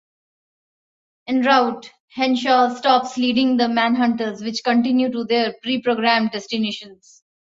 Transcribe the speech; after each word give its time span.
En 1.27 1.43
route, 1.43 1.91
Henshaw 2.15 2.73
stops 2.75 3.17
leading 3.17 3.57
the 3.57 3.65
Manhunters 3.67 4.43
which 4.43 4.63
continue 4.63 5.11
to 5.11 5.25
their 5.25 5.53
preprogrammed 5.63 6.31
destinations. 6.31 7.21